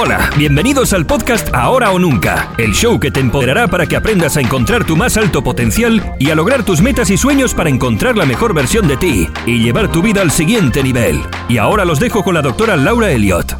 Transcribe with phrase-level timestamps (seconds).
[0.00, 4.36] Hola, bienvenidos al podcast Ahora o Nunca, el show que te empoderará para que aprendas
[4.36, 8.16] a encontrar tu más alto potencial y a lograr tus metas y sueños para encontrar
[8.16, 11.20] la mejor versión de ti y llevar tu vida al siguiente nivel.
[11.48, 13.56] Y ahora los dejo con la doctora Laura Elliot.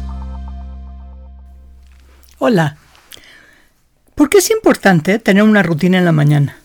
[2.37, 2.77] Hola.
[4.15, 6.55] ¿Por qué es importante tener una rutina en la mañana?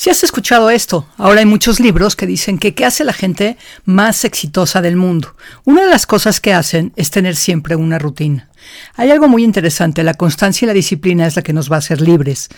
[0.00, 3.58] Si has escuchado esto, ahora hay muchos libros que dicen que qué hace la gente
[3.84, 5.36] más exitosa del mundo.
[5.64, 8.48] Una de las cosas que hacen es tener siempre una rutina.
[8.94, 11.80] Hay algo muy interesante, la constancia y la disciplina es la que nos va a
[11.80, 12.48] hacer libres.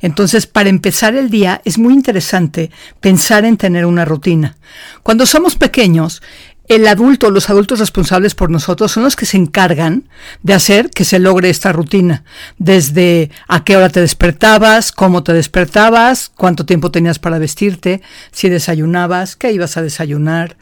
[0.00, 2.70] Entonces, para empezar el día es muy interesante
[3.00, 4.56] pensar en tener una rutina.
[5.02, 6.22] Cuando somos pequeños,
[6.68, 10.08] el adulto, los adultos responsables por nosotros son los que se encargan
[10.42, 12.24] de hacer que se logre esta rutina.
[12.58, 18.48] Desde a qué hora te despertabas, cómo te despertabas, cuánto tiempo tenías para vestirte, si
[18.48, 20.56] desayunabas, qué ibas a desayunar,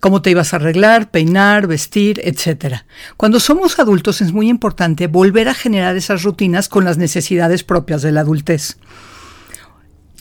[0.00, 2.82] cómo te ibas a arreglar, peinar, vestir, etc.
[3.16, 8.02] Cuando somos adultos es muy importante volver a generar esas rutinas con las necesidades propias
[8.02, 8.76] de la adultez.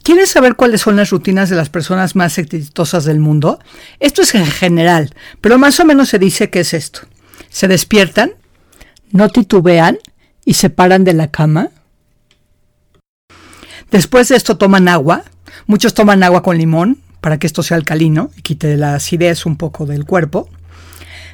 [0.08, 3.59] ¿Quieres saber cuáles son las rutinas de las personas más exitosas del mundo?
[4.00, 7.02] Esto es en general, pero más o menos se dice que es esto.
[7.50, 8.31] Se despiertan,
[9.11, 9.97] no titubean
[10.45, 11.72] y se paran de la cama.
[13.91, 15.25] Después de esto toman agua.
[15.66, 19.58] Muchos toman agua con limón para que esto sea alcalino y quite la acidez un
[19.58, 20.47] poco del cuerpo.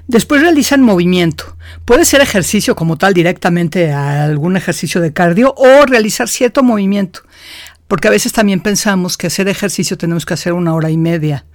[0.07, 1.55] Después realizan movimiento.
[1.85, 7.21] Puede ser ejercicio como tal directamente a algún ejercicio de cardio o realizar cierto movimiento.
[7.93, 11.45] Porque a veces también pensamos que hacer ejercicio tenemos que hacer una hora y media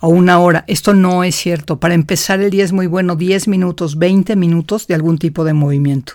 [0.00, 0.64] o una hora.
[0.66, 1.80] Esto no es cierto.
[1.80, 5.52] Para empezar el día es muy bueno 10 minutos, 20 minutos de algún tipo de
[5.52, 6.14] movimiento.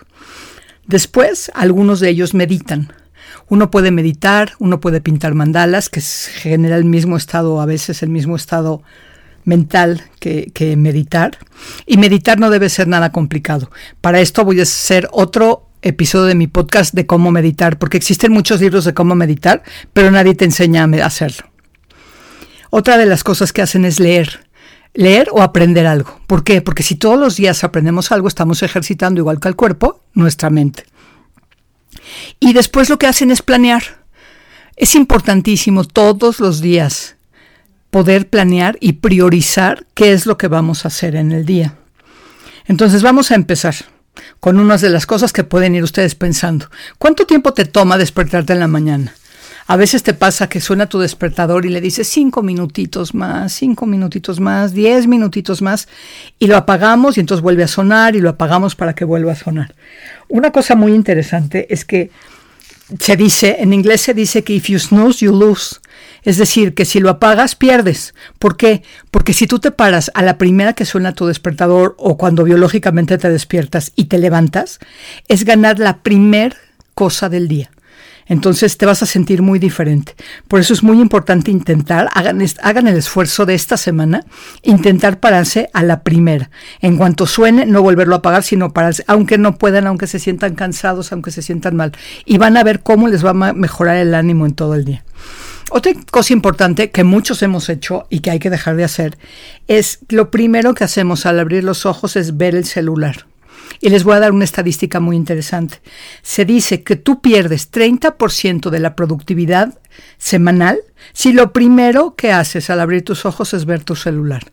[0.88, 2.92] Después, algunos de ellos meditan.
[3.48, 8.08] Uno puede meditar, uno puede pintar mandalas, que genera el mismo estado, a veces el
[8.08, 8.82] mismo estado
[9.44, 11.38] mental que, meditar.
[11.86, 13.70] Y meditar no debe ser nada complicado.
[14.00, 18.32] Para esto voy a hacer otro episodio de mi podcast de cómo meditar, porque existen
[18.32, 19.62] muchos libros de cómo meditar,
[19.92, 21.48] pero nadie te enseña a hacerlo.
[22.70, 24.46] Otra de las cosas que hacen es leer.
[24.94, 26.20] Leer o aprender algo.
[26.26, 26.60] ¿Por qué?
[26.60, 30.84] Porque si todos los días aprendemos algo, estamos ejercitando igual que el cuerpo, nuestra mente.
[32.40, 33.82] Y después lo que hacen es planear.
[34.76, 37.16] Es importantísimo todos los días
[37.90, 41.74] poder planear y priorizar qué es lo que vamos a hacer en el día.
[42.66, 43.74] Entonces vamos a empezar
[44.40, 46.70] con unas de las cosas que pueden ir ustedes pensando.
[46.98, 49.14] ¿Cuánto tiempo te toma despertarte en la mañana?
[49.70, 53.84] A veces te pasa que suena tu despertador y le dices cinco minutitos más, cinco
[53.84, 55.88] minutitos más, diez minutitos más,
[56.38, 59.36] y lo apagamos y entonces vuelve a sonar y lo apagamos para que vuelva a
[59.36, 59.74] sonar.
[60.28, 62.10] Una cosa muy interesante es que
[62.98, 65.76] se dice, en inglés se dice que if you snooze, you lose.
[66.28, 68.12] Es decir, que si lo apagas, pierdes.
[68.38, 68.82] ¿Por qué?
[69.10, 73.16] Porque si tú te paras a la primera que suena tu despertador o cuando biológicamente
[73.16, 74.78] te despiertas y te levantas,
[75.28, 76.54] es ganar la primer
[76.94, 77.70] cosa del día.
[78.26, 80.16] Entonces te vas a sentir muy diferente.
[80.48, 84.26] Por eso es muy importante intentar, hagan, hagan, el esfuerzo de esta semana,
[84.62, 86.50] intentar pararse a la primera.
[86.82, 90.56] En cuanto suene, no volverlo a apagar, sino pararse, aunque no puedan, aunque se sientan
[90.56, 91.92] cansados, aunque se sientan mal.
[92.26, 95.04] Y van a ver cómo les va a mejorar el ánimo en todo el día.
[95.70, 99.18] Otra cosa importante que muchos hemos hecho y que hay que dejar de hacer
[99.66, 103.26] es lo primero que hacemos al abrir los ojos es ver el celular.
[103.80, 105.80] Y les voy a dar una estadística muy interesante.
[106.22, 109.78] Se dice que tú pierdes 30% de la productividad
[110.16, 110.78] semanal
[111.12, 114.50] si lo primero que haces al abrir tus ojos es ver tu celular.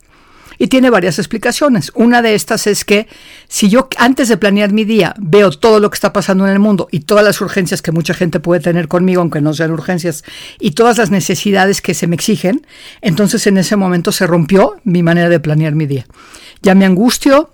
[0.57, 1.91] Y tiene varias explicaciones.
[1.95, 3.07] Una de estas es que
[3.47, 6.59] si yo antes de planear mi día veo todo lo que está pasando en el
[6.59, 10.23] mundo y todas las urgencias que mucha gente puede tener conmigo, aunque no sean urgencias,
[10.59, 12.65] y todas las necesidades que se me exigen,
[13.01, 16.05] entonces en ese momento se rompió mi manera de planear mi día.
[16.61, 17.51] Ya me angustio,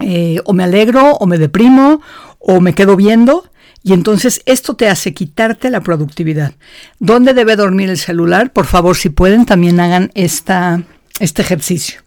[0.00, 2.00] eh, o me alegro, o me deprimo,
[2.38, 3.50] o me quedo viendo.
[3.82, 6.52] Y entonces esto te hace quitarte la productividad.
[6.98, 8.52] ¿Dónde debe dormir el celular?
[8.52, 10.82] Por favor, si pueden, también hagan esta,
[11.20, 12.00] este ejercicio.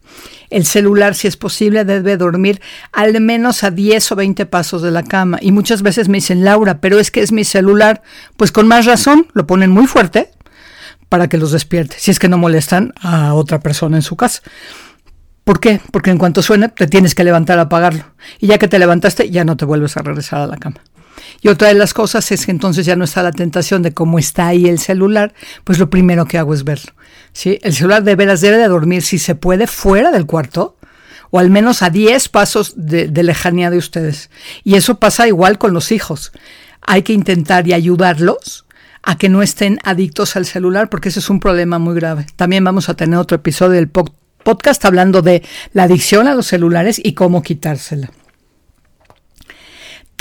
[0.52, 4.92] El celular, si es posible, debe dormir al menos a 10 o 20 pasos de
[4.92, 5.40] la cama.
[5.42, 8.04] Y muchas veces me dicen, Laura, pero es que es mi celular.
[8.38, 10.30] Pues con más razón, lo ponen muy fuerte
[11.10, 14.42] para que los despierte, si es que no molestan a otra persona en su casa.
[15.44, 15.82] ¿Por qué?
[15.92, 18.04] Porque en cuanto suene te tienes que levantar a apagarlo.
[18.40, 20.82] Y ya que te levantaste, ya no te vuelves a regresar a la cama.
[21.42, 24.20] Y otra de las cosas es que entonces ya no está la tentación de cómo
[24.20, 25.34] está ahí el celular,
[25.64, 26.94] pues lo primero que hago es verlo.
[27.34, 27.60] ¿sí?
[27.62, 30.78] El celular de veras debe de dormir, si se puede, fuera del cuarto,
[31.30, 34.30] o al menos a 10 pasos de, de lejanía de ustedes.
[34.64, 36.32] Y eso pasa igual con los hijos.
[36.82, 38.66] Hay que intentar y ayudarlos
[39.04, 42.28] a que no estén adictos al celular, porque ese es un problema muy grave.
[42.36, 47.02] También vamos a tener otro episodio del podcast hablando de la adicción a los celulares
[47.04, 48.12] y cómo quitársela.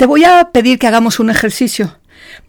[0.01, 1.99] Te voy a pedir que hagamos un ejercicio.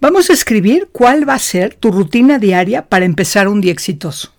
[0.00, 4.32] Vamos a escribir cuál va a ser tu rutina diaria para empezar un día exitoso.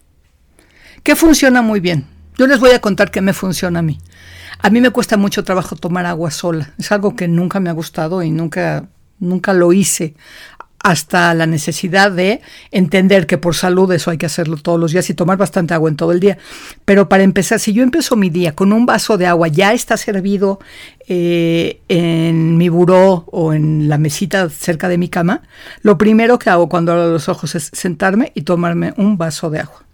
[1.04, 2.08] ¿Qué funciona muy bien?
[2.40, 4.00] Yo les voy a contar qué me funciona a mí.
[4.58, 6.74] A mí me cuesta mucho trabajo tomar agua sola.
[6.80, 8.88] Es algo que nunca me ha gustado y nunca,
[9.20, 10.16] nunca lo hice
[10.84, 15.10] hasta la necesidad de entender que por salud eso hay que hacerlo todos los días
[15.10, 16.38] y tomar bastante agua en todo el día.
[16.84, 19.96] Pero para empezar, si yo empiezo mi día con un vaso de agua ya está
[19.96, 20.60] servido
[21.08, 25.42] eh, en mi buró o en la mesita cerca de mi cama,
[25.82, 29.60] lo primero que hago cuando abro los ojos es sentarme y tomarme un vaso de
[29.60, 29.86] agua.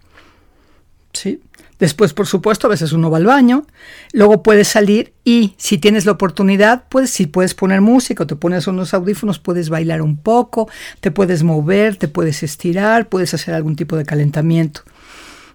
[1.12, 1.40] ¿Sí?
[1.80, 3.66] Después, por supuesto, a veces uno va al baño,
[4.12, 8.36] luego puedes salir y si tienes la oportunidad, pues si puedes poner música o te
[8.36, 10.68] pones unos audífonos, puedes bailar un poco,
[11.00, 14.82] te puedes mover, te puedes estirar, puedes hacer algún tipo de calentamiento.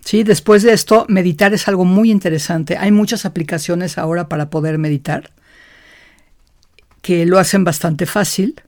[0.04, 0.24] ¿Sí?
[0.24, 2.78] Después de esto, meditar es algo muy interesante.
[2.78, 5.32] Hay muchas aplicaciones ahora para poder meditar
[7.02, 8.62] que lo hacen bastante fácil.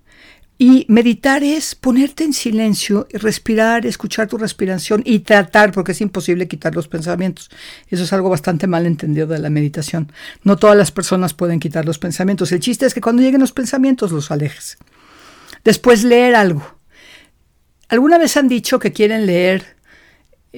[0.60, 6.48] Y meditar es ponerte en silencio, respirar, escuchar tu respiración y tratar, porque es imposible
[6.48, 7.52] quitar los pensamientos.
[7.90, 10.12] Eso es algo bastante mal entendido de la meditación.
[10.44, 12.52] No todas las personas pueden quitar los pensamientos.
[12.52, 14.78] El chiste es que cuando lleguen los pensamientos los alejes.
[15.64, 16.78] Después leer algo.
[17.90, 19.77] ¿Alguna vez han dicho que quieren leer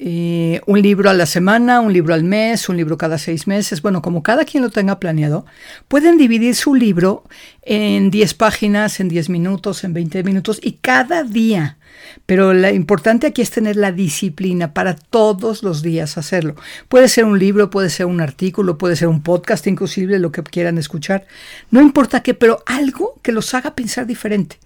[0.02, 3.82] eh, un libro a la semana, un libro al mes, un libro cada seis meses.
[3.82, 5.44] Bueno, como cada quien lo tenga planeado,
[5.88, 7.24] pueden dividir su libro
[7.60, 11.76] en 10 páginas, en 10 minutos, en 20 minutos y cada día.
[12.24, 16.54] Pero lo importante aquí es tener la disciplina para todos los días hacerlo.
[16.88, 20.42] Puede ser un libro, puede ser un artículo, puede ser un podcast, inclusive lo que
[20.42, 21.26] quieran escuchar.
[21.70, 24.56] No importa qué, pero algo que los haga pensar diferente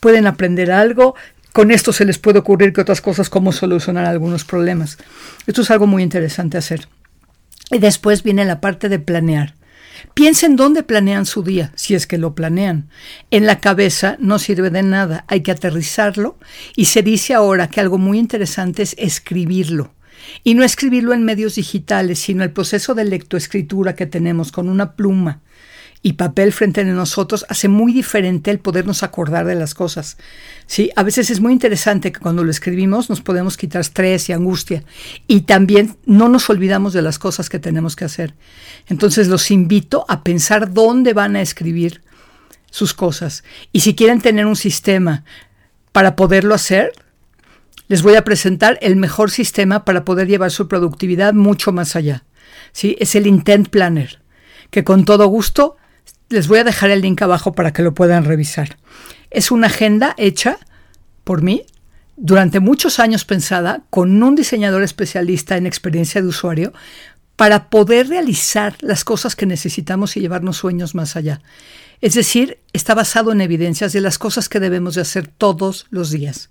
[0.00, 1.14] pueden aprender algo,
[1.56, 4.98] con esto se les puede ocurrir que otras cosas, cómo solucionar algunos problemas.
[5.46, 6.86] Esto es algo muy interesante hacer.
[7.70, 9.54] Y después viene la parte de planear.
[10.12, 12.90] Piensen dónde planean su día, si es que lo planean.
[13.30, 16.36] En la cabeza no sirve de nada, hay que aterrizarlo
[16.76, 19.94] y se dice ahora que algo muy interesante es escribirlo.
[20.44, 24.92] Y no escribirlo en medios digitales, sino el proceso de lectoescritura que tenemos con una
[24.92, 25.40] pluma
[26.06, 30.18] y papel frente a nosotros hace muy diferente el podernos acordar de las cosas.
[30.68, 30.92] ¿sí?
[30.94, 34.84] A veces es muy interesante que cuando lo escribimos nos podemos quitar estrés y angustia
[35.26, 38.34] y también no nos olvidamos de las cosas que tenemos que hacer.
[38.86, 42.02] Entonces los invito a pensar dónde van a escribir
[42.70, 43.42] sus cosas
[43.72, 45.24] y si quieren tener un sistema
[45.90, 46.92] para poderlo hacer,
[47.88, 52.22] les voy a presentar el mejor sistema para poder llevar su productividad mucho más allá.
[52.70, 52.94] ¿sí?
[53.00, 54.20] Es el Intent Planner,
[54.70, 55.76] que con todo gusto
[56.28, 58.76] les voy a dejar el link abajo para que lo puedan revisar.
[59.30, 60.58] Es una agenda hecha
[61.24, 61.64] por mí
[62.16, 66.72] durante muchos años pensada con un diseñador especialista en experiencia de usuario
[67.36, 71.42] para poder realizar las cosas que necesitamos y llevarnos sueños más allá.
[72.00, 76.10] Es decir, está basado en evidencias de las cosas que debemos de hacer todos los
[76.10, 76.50] días.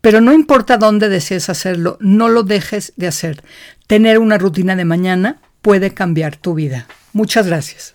[0.00, 3.42] Pero no importa dónde desees hacerlo, no lo dejes de hacer.
[3.86, 6.86] Tener una rutina de mañana puede cambiar tu vida.
[7.12, 7.94] Muchas gracias.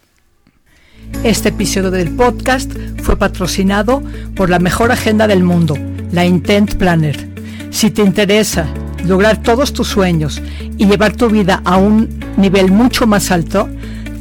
[1.24, 2.72] Este episodio del podcast
[3.02, 4.02] fue patrocinado
[4.36, 5.78] por la mejor agenda del mundo,
[6.12, 7.30] la Intent Planner.
[7.72, 8.68] Si te interesa
[9.06, 10.42] lograr todos tus sueños
[10.78, 13.68] y llevar tu vida a un nivel mucho más alto,